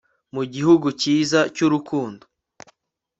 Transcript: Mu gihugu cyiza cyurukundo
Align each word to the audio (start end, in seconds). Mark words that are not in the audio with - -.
Mu 0.35 0.43
gihugu 0.53 0.87
cyiza 1.01 1.39
cyurukundo 1.55 2.23